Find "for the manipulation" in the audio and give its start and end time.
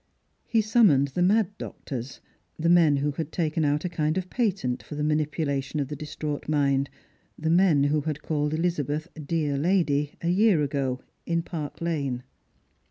4.81-5.79